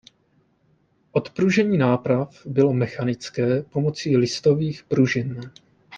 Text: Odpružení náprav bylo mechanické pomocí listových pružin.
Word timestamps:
Odpružení 1.11 1.77
náprav 1.77 2.41
bylo 2.45 2.73
mechanické 2.73 3.61
pomocí 3.61 4.17
listových 4.17 4.83
pružin. 4.83 5.51